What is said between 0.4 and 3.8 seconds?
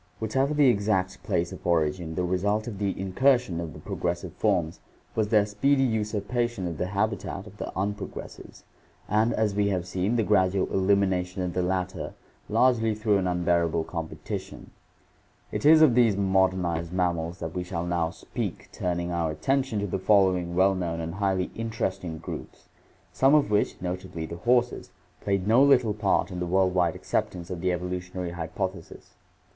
the exact place of origin, the result of the incursion of the